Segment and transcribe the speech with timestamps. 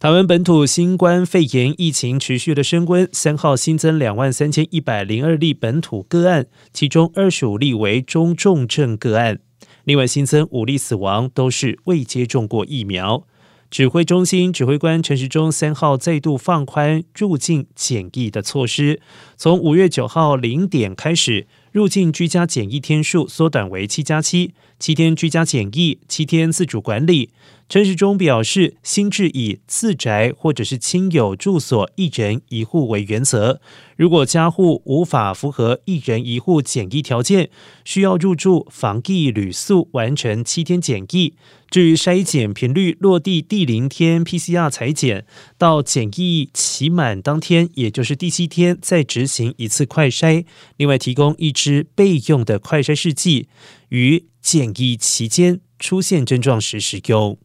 [0.00, 9.38] 台湾本土新冠肺炎疫情持续的升温，三号新增两万三千一百零二例本土个案，其中二十五例为中重症个案。
[9.84, 13.24] 另外新增五例死亡，都是未接种过疫苗。
[13.70, 19.00] 指挥中心指挥官陈时中三号再度放宽入境检疫的措施，
[19.36, 27.30] 从五月九号零点开始，入境居家检疫天数缩短为七加七，七天居家检疫，七天自主管理。
[27.68, 33.60] 陈时中表示，新制以自宅或者是亲友住所一人一户为原则。
[33.96, 37.50] 如果家户无法符合一人一户检疫条件，
[37.84, 41.34] 需要入住防疫旅宿完成七天检疫。
[41.70, 45.24] 至于筛检频率，落地第零天 PCR 裁检，
[45.56, 50.44] 到检疫期满当天，也就是第七天，再执行一次快筛。
[50.76, 53.48] 另外，提供一支之备用的快筛试剂，
[53.88, 57.38] 于检疫期间出现症状时使用。